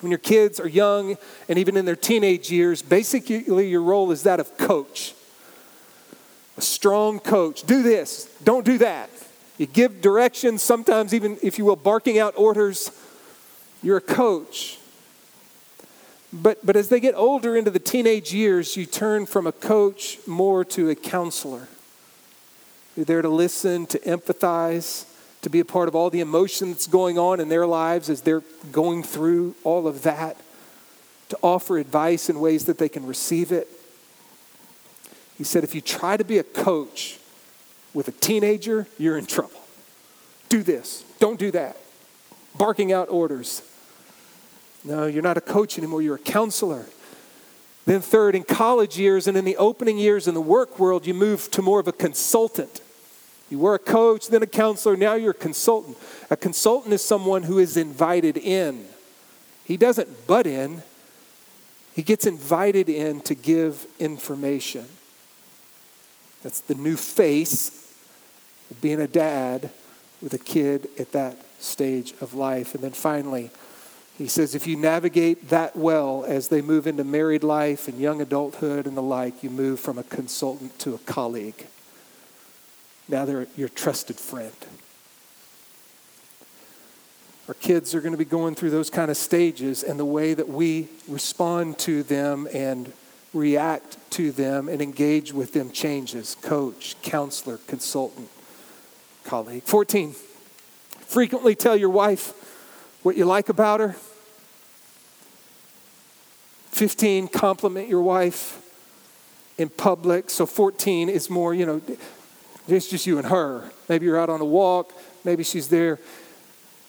[0.00, 1.16] When your kids are young
[1.48, 5.14] and even in their teenage years, basically your role is that of coach.
[6.58, 7.62] A strong coach.
[7.62, 9.10] Do this, don't do that.
[9.58, 12.90] You give directions, sometimes even, if you will, barking out orders.
[13.82, 14.78] You're a coach.
[16.42, 20.18] But, but as they get older into the teenage years, you turn from a coach
[20.26, 21.68] more to a counselor.
[22.94, 25.06] You're there to listen, to empathize,
[25.40, 28.20] to be a part of all the emotion that's going on in their lives as
[28.20, 30.36] they're going through all of that,
[31.30, 33.68] to offer advice in ways that they can receive it.
[35.38, 37.18] He said, if you try to be a coach
[37.94, 39.60] with a teenager, you're in trouble.
[40.48, 41.76] Do this, don't do that.
[42.56, 43.62] Barking out orders.
[44.86, 46.86] No, you're not a coach anymore, you're a counselor.
[47.86, 51.14] Then, third, in college years and in the opening years in the work world, you
[51.14, 52.80] move to more of a consultant.
[53.50, 55.96] You were a coach, then a counselor, now you're a consultant.
[56.30, 58.86] A consultant is someone who is invited in.
[59.64, 60.82] He doesn't butt in,
[61.94, 64.86] he gets invited in to give information.
[66.42, 67.92] That's the new face
[68.70, 69.70] of being a dad
[70.22, 72.74] with a kid at that stage of life.
[72.74, 73.50] And then finally,
[74.18, 78.22] he says, if you navigate that well as they move into married life and young
[78.22, 81.66] adulthood and the like, you move from a consultant to a colleague.
[83.08, 84.54] Now they're your trusted friend.
[87.46, 90.34] Our kids are going to be going through those kind of stages, and the way
[90.34, 92.92] that we respond to them and
[93.32, 98.30] react to them and engage with them changes coach, counselor, consultant,
[99.24, 99.62] colleague.
[99.62, 100.14] 14,
[101.00, 102.32] frequently tell your wife
[103.04, 103.94] what you like about her.
[106.76, 108.62] 15, compliment your wife
[109.56, 110.28] in public.
[110.28, 111.80] So 14 is more, you know,
[112.68, 113.70] it's just you and her.
[113.88, 114.92] Maybe you're out on a walk,
[115.24, 115.98] maybe she's there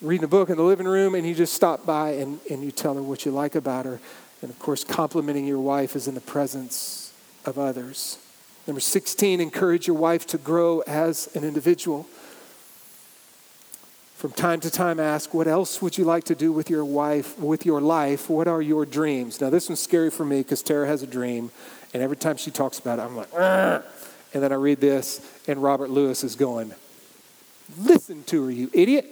[0.02, 2.70] reading a book in the living room, and you just stop by and, and you
[2.70, 3.98] tell her what you like about her.
[4.42, 7.14] And of course, complimenting your wife is in the presence
[7.46, 8.18] of others.
[8.66, 12.06] Number 16, encourage your wife to grow as an individual.
[14.18, 17.38] From time to time, ask, What else would you like to do with your wife,
[17.38, 18.28] with your life?
[18.28, 19.40] What are your dreams?
[19.40, 21.52] Now, this one's scary for me because Tara has a dream,
[21.94, 25.62] and every time she talks about it, I'm like, and then I read this, and
[25.62, 26.74] Robert Lewis is going,
[27.78, 29.06] Listen to her, you idiot.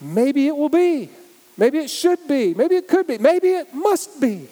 [0.00, 1.10] Maybe it will be.
[1.56, 2.54] Maybe it should be.
[2.54, 3.18] Maybe it could be.
[3.18, 4.46] Maybe it must be.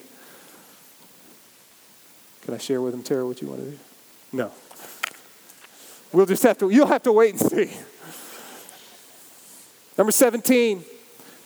[2.43, 3.79] Can I share with him, Tara, what you want to do?
[4.33, 4.51] No.
[6.13, 7.71] We'll just have to, you'll have to wait and see.
[9.97, 10.85] Number 17,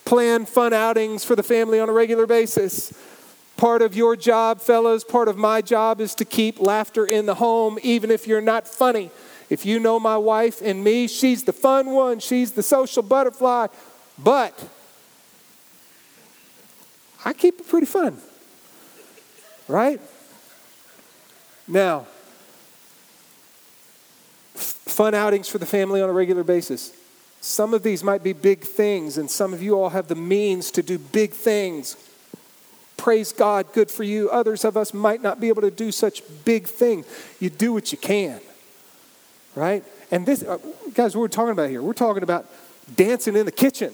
[0.05, 2.93] plan fun outings for the family on a regular basis.
[3.57, 7.37] Part of your job, fellas, part of my job is to keep laughter in the
[7.37, 9.11] home, even if you're not funny.
[9.51, 13.69] If you know my wife and me, she's the fun one, she's the social butterfly,
[14.19, 14.69] but
[17.25, 18.19] I keep it pretty fun.
[19.69, 20.01] Right?
[21.69, 22.07] Now,
[24.93, 26.93] fun outings for the family on a regular basis.
[27.41, 30.71] Some of these might be big things, and some of you all have the means
[30.73, 31.97] to do big things.
[32.97, 34.31] Praise God, good for you.
[34.31, 37.05] Others of us might not be able to do such big things.
[37.41, 38.41] You do what you can,
[39.57, 39.83] right?
[40.13, 40.59] And this, uh,
[40.95, 42.47] guys, what we're talking about here, we're talking about
[42.95, 43.93] dancing in the kitchen.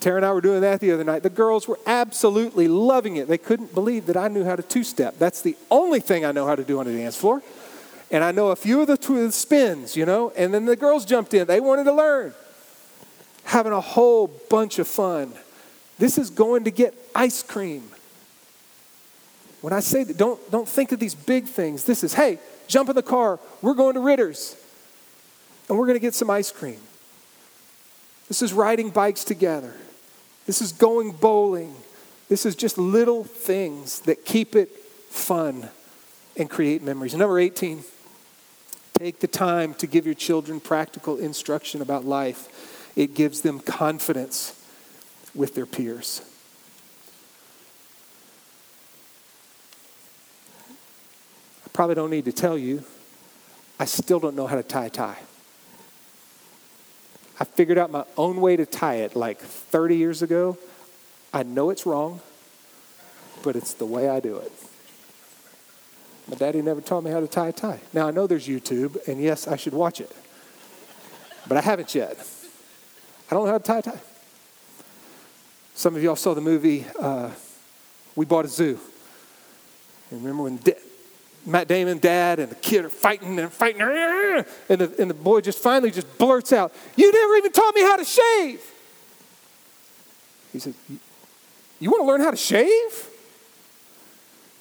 [0.00, 1.22] Tara and I were doing that the other night.
[1.22, 3.26] The girls were absolutely loving it.
[3.26, 5.18] They couldn't believe that I knew how to two step.
[5.18, 7.42] That's the only thing I know how to do on a dance floor
[8.14, 11.34] and I know a few of the spins, you know, and then the girls jumped
[11.34, 11.48] in.
[11.48, 12.32] They wanted to learn.
[13.42, 15.32] Having a whole bunch of fun.
[15.98, 17.82] This is going to get ice cream.
[19.62, 21.82] When I say that, don't, don't think of these big things.
[21.82, 23.40] This is, hey, jump in the car.
[23.62, 24.54] We're going to Ritter's,
[25.68, 26.78] and we're going to get some ice cream.
[28.28, 29.74] This is riding bikes together.
[30.46, 31.74] This is going bowling.
[32.28, 34.68] This is just little things that keep it
[35.10, 35.68] fun
[36.36, 37.16] and create memories.
[37.16, 37.82] Number 18.
[38.98, 42.92] Take the time to give your children practical instruction about life.
[42.94, 44.54] It gives them confidence
[45.34, 46.22] with their peers.
[51.66, 52.84] I probably don't need to tell you,
[53.80, 55.18] I still don't know how to tie a tie.
[57.40, 60.56] I figured out my own way to tie it like 30 years ago.
[61.32, 62.20] I know it's wrong,
[63.42, 64.52] but it's the way I do it.
[66.28, 67.80] My daddy never taught me how to tie a tie.
[67.92, 70.10] Now, I know there's YouTube, and yes, I should watch it,
[71.46, 72.16] but I haven't yet.
[73.30, 74.00] I don't know how to tie a tie.
[75.74, 77.30] Some of y'all saw the movie uh,
[78.16, 78.78] We Bought a Zoo.
[80.10, 80.60] And remember when
[81.44, 83.82] Matt Damon, dad, and the kid are fighting and fighting.
[83.82, 87.82] And the, and the boy just finally just blurts out, You never even taught me
[87.82, 88.62] how to shave.
[90.52, 90.74] He said,
[91.80, 93.08] You want to learn how to shave?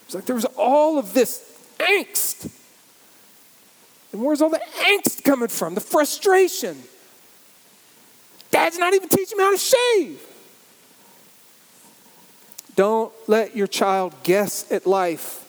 [0.05, 2.49] It's like there was all of this angst.
[4.11, 5.75] And where's all the angst coming from?
[5.75, 6.81] The frustration.
[8.51, 10.21] Dad's not even teaching me how to shave.
[12.75, 15.39] Don't let your child guess at life.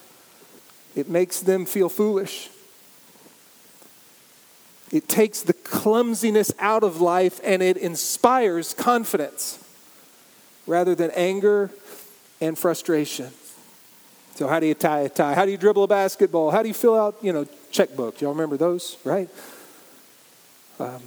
[0.94, 2.50] It makes them feel foolish.
[4.90, 9.58] It takes the clumsiness out of life and it inspires confidence
[10.66, 11.70] rather than anger
[12.40, 13.32] and frustration.
[14.34, 15.34] So, how do you tie a tie?
[15.34, 16.50] How do you dribble a basketball?
[16.50, 18.20] How do you fill out, you know, checkbooks?
[18.20, 19.28] Y'all remember those, right?
[20.80, 21.02] Um,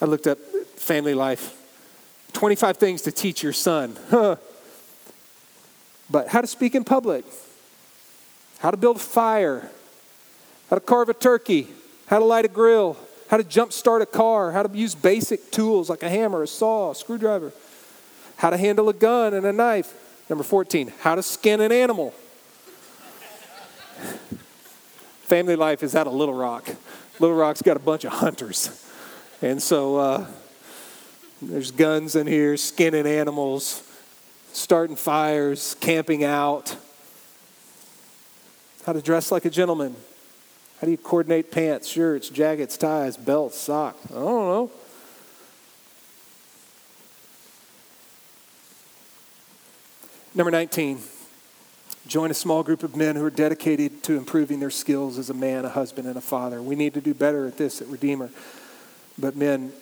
[0.00, 0.38] I looked up
[0.76, 1.54] family life
[2.34, 3.96] 25 things to teach your son.
[6.10, 7.24] but how to speak in public,
[8.60, 9.68] how to build a fire,
[10.70, 11.66] how to carve a turkey,
[12.06, 12.96] how to light a grill,
[13.28, 16.46] how to jump start a car, how to use basic tools like a hammer, a
[16.46, 17.52] saw, a screwdriver,
[18.36, 19.92] how to handle a gun and a knife.
[20.28, 22.10] Number 14, how to skin an animal.
[25.22, 26.68] Family life is out of Little Rock.
[27.20, 28.84] Little Rock's got a bunch of hunters.
[29.40, 30.26] And so uh,
[31.40, 33.82] there's guns in here, skinning animals,
[34.52, 36.76] starting fires, camping out.
[38.84, 39.94] How to dress like a gentleman.
[40.80, 43.98] How do you coordinate pants, shirts, jackets, ties, belts, socks?
[44.10, 44.70] I don't know.
[50.36, 50.98] Number 19,
[52.06, 55.34] join a small group of men who are dedicated to improving their skills as a
[55.34, 56.60] man, a husband, and a father.
[56.60, 58.28] We need to do better at this at Redeemer.
[59.18, 59.72] But men,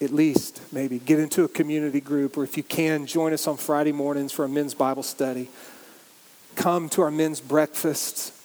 [0.00, 3.56] at least maybe get into a community group, or if you can, join us on
[3.56, 5.50] Friday mornings for a men's Bible study.
[6.54, 8.38] Come to our men's breakfasts.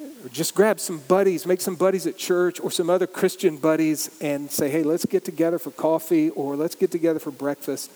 [0.00, 4.10] Or just grab some buddies, make some buddies at church or some other Christian buddies
[4.20, 7.92] and say, hey, let's get together for coffee or let's get together for breakfast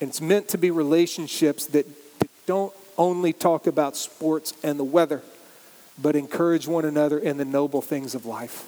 [0.00, 1.86] it's meant to be relationships that,
[2.18, 5.22] that don't only talk about sports and the weather,
[6.00, 8.66] but encourage one another in the noble things of life.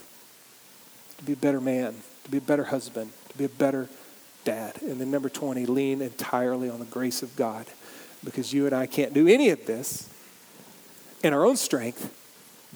[1.19, 3.89] To be a better man, to be a better husband, to be a better
[4.45, 4.81] dad.
[4.83, 7.67] And then number 20, lean entirely on the grace of God.
[8.25, 10.09] Because you and I can't do any of this
[11.23, 12.13] in our own strength,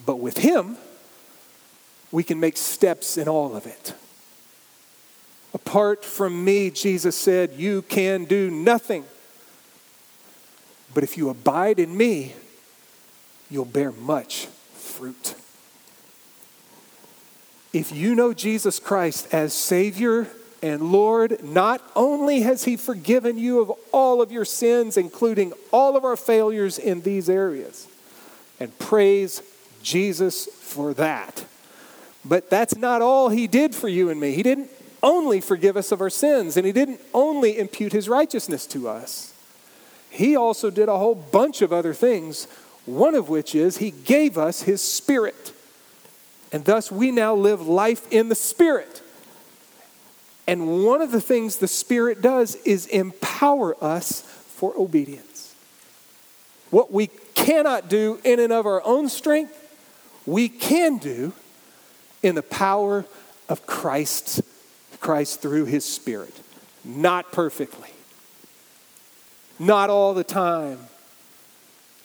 [0.05, 0.77] but with Him,
[2.11, 3.93] we can make steps in all of it.
[5.57, 9.05] Apart from me, Jesus said, you can do nothing.
[10.93, 12.35] But if you abide in me,
[13.49, 14.45] you'll bear much
[14.75, 15.33] fruit.
[17.73, 20.27] If you know Jesus Christ as Savior
[20.61, 25.97] and Lord, not only has He forgiven you of all of your sins, including all
[25.97, 27.87] of our failures in these areas,
[28.59, 29.41] and praise
[29.81, 31.45] Jesus for that.
[32.23, 34.33] But that's not all He did for you and me.
[34.33, 34.69] He didn't
[35.03, 39.33] only forgive us of our sins, and He didn't only impute His righteousness to us.
[40.09, 42.47] He also did a whole bunch of other things,
[42.85, 45.53] one of which is He gave us His Spirit.
[46.51, 49.01] And thus we now live life in the Spirit.
[50.47, 55.53] And one of the things the Spirit does is empower us for obedience.
[56.69, 59.53] What we cannot do in and of our own strength,
[60.25, 61.33] we can do
[62.23, 63.05] in the power
[63.49, 64.41] of Christ's
[64.99, 66.41] Christ through his Spirit.
[66.83, 67.89] Not perfectly,
[69.59, 70.79] not all the time,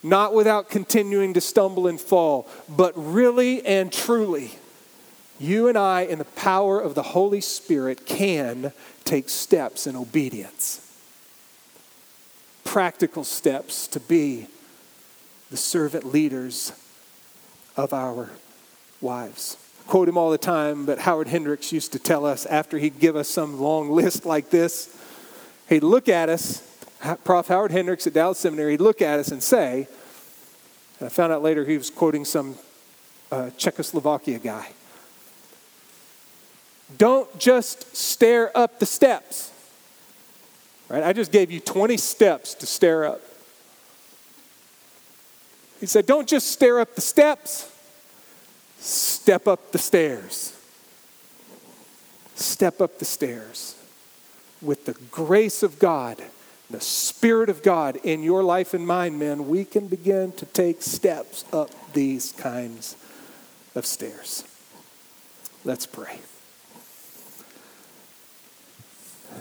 [0.01, 4.51] not without continuing to stumble and fall, but really and truly,
[5.39, 8.73] you and I, in the power of the Holy Spirit, can
[9.05, 10.79] take steps in obedience.
[12.65, 14.47] Practical steps to be
[15.49, 16.73] the servant leaders
[17.77, 18.31] of our
[18.99, 19.57] wives
[19.87, 23.15] quote him all the time, but Howard Hendricks used to tell us after he'd give
[23.15, 24.95] us some long list like this,
[25.69, 26.61] he'd look at us,
[27.23, 27.47] Prof.
[27.47, 29.87] Howard Hendricks at Dallas Seminary, he'd look at us and say,
[30.99, 32.55] and I found out later he was quoting some
[33.31, 34.69] uh, Czechoslovakia guy.
[36.97, 39.51] Don't just stare up the steps.
[40.89, 41.03] Right?
[41.03, 43.21] I just gave you 20 steps to stare up.
[45.79, 47.72] He said, Don't just stare up the steps
[48.83, 50.55] step up the stairs.
[52.35, 53.75] Step up the stairs.
[54.61, 56.21] With the grace of God,
[56.69, 60.81] the Spirit of God in your life and mine, men, we can begin to take
[60.81, 62.95] steps up these kinds
[63.75, 64.43] of stairs.
[65.63, 66.19] Let's pray.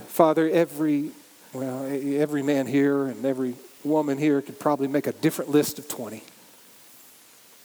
[0.07, 1.11] Father, every
[1.53, 5.89] well, every man here and every woman here could probably make a different list of
[5.89, 6.23] 20.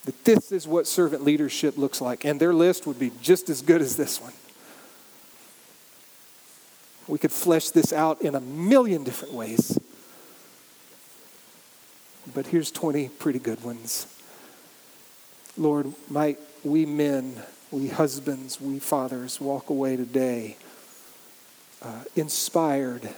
[0.07, 3.61] That this is what servant leadership looks like, and their list would be just as
[3.61, 4.31] good as this one.
[7.09, 9.77] We could flesh this out in a million different ways.
[12.33, 14.07] But here's 20 pretty good ones.
[15.57, 20.55] Lord, might we men, we husbands, we fathers walk away today
[21.81, 23.09] uh, inspired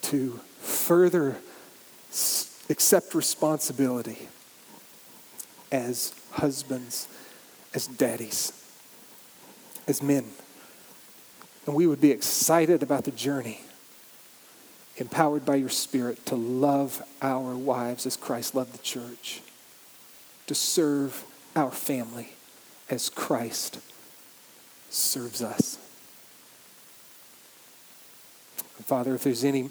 [0.00, 1.36] to further
[2.68, 4.28] accept responsibility
[5.70, 7.08] as husbands,
[7.74, 8.52] as daddies,
[9.86, 10.24] as men.
[11.66, 13.60] And we would be excited about the journey,
[14.96, 19.42] empowered by your Spirit to love our wives as Christ loved the church,
[20.46, 22.34] to serve our family
[22.88, 23.80] as Christ
[24.90, 25.78] serves us.
[28.84, 29.70] Father, if there's any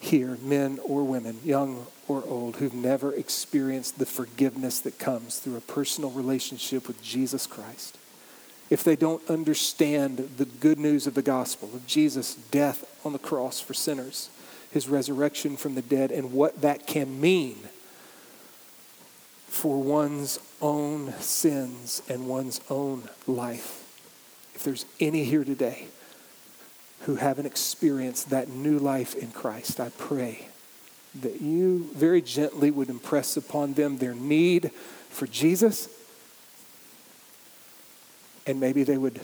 [0.00, 5.56] here, men or women, young or old, who've never experienced the forgiveness that comes through
[5.56, 7.98] a personal relationship with Jesus Christ,
[8.70, 13.18] if they don't understand the good news of the gospel, of Jesus' death on the
[13.18, 14.30] cross for sinners,
[14.70, 17.56] his resurrection from the dead, and what that can mean
[19.46, 23.84] for one's own sins and one's own life.
[24.54, 25.88] If there's any here today
[27.02, 30.48] who haven't experienced that new life in Christ, I pray
[31.20, 34.70] that you very gently would impress upon them their need
[35.08, 35.88] for Jesus.
[38.46, 39.20] And maybe they would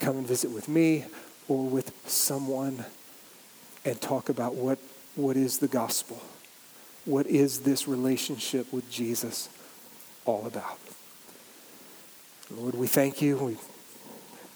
[0.00, 1.04] come and visit with me
[1.48, 2.84] or with someone
[3.84, 4.78] and talk about what,
[5.16, 6.22] what is the gospel.
[7.04, 9.48] What is this relationship with Jesus
[10.24, 10.78] all about?
[12.50, 13.36] Lord, we thank you.
[13.36, 13.56] We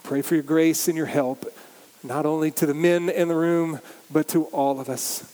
[0.03, 1.47] pray for your grace and your help
[2.03, 3.81] not only to the men in the room,
[4.11, 5.25] but to all of us,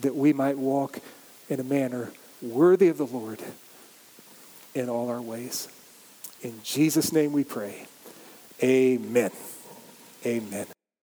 [0.00, 1.00] that we might walk
[1.48, 2.10] in a manner
[2.40, 3.40] worthy of the Lord
[4.74, 5.68] in all our ways.
[6.42, 7.86] In Jesus' name we pray.
[8.62, 9.30] Amen.
[10.24, 10.66] Amen.